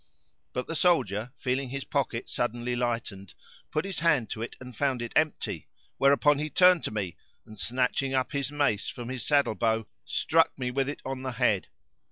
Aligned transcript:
But 0.53 0.65
the 0.65 0.73
soldier, 0.73 1.31
feeling 1.37 1.69
his 1.69 1.83
pocket 1.83 2.27
suddenly 2.27 2.75
lightened, 2.75 3.35
put 3.69 3.85
his 3.85 3.99
hand 3.99 4.31
to 4.31 4.41
it 4.41 4.55
and 4.59 4.75
found 4.75 4.99
it 4.99 5.13
empty; 5.15 5.67
whereupon 5.97 6.39
he 6.39 6.49
turned 6.49 6.83
to 6.85 6.91
me 6.91 7.17
and, 7.45 7.59
snatching 7.59 8.15
up 8.15 8.31
his 8.31 8.51
mace 8.51 8.87
from 8.89 9.09
his 9.09 9.23
saddle 9.23 9.53
bow, 9.53 9.85
struck 10.03 10.57
me 10.57 10.71
with 10.71 10.89
it 10.89 11.03
on 11.05 11.21
the 11.21 11.33
head. 11.33 11.67